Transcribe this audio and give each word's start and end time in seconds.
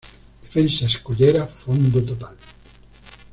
Defensa 0.41 0.85
escollera 0.85 1.45
fondo 1.45 2.01
total. 2.03 2.35